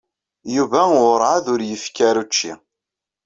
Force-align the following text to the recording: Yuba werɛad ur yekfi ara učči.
Yuba 0.55 0.81
werɛad 0.93 1.45
ur 1.53 1.61
yekfi 1.69 2.01
ara 2.09 2.19
učči. 2.23 2.51